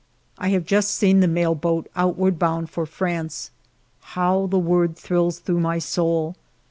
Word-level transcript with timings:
I 0.39 0.47
have 0.49 0.65
just 0.65 0.95
seen 0.95 1.19
the 1.19 1.27
mail 1.27 1.53
boat 1.53 1.87
outward 1.95 2.39
bound 2.39 2.71
for 2.71 2.87
France. 2.87 3.51
How 4.17 4.47
the 4.47 4.57
word 4.57 4.97
thrills 4.97 5.37
through 5.37 5.59
my 5.59 5.75
ALFRED 5.75 5.83
DREYFUS 5.83 5.97
147 5.99 6.33
soul 6.33 6.35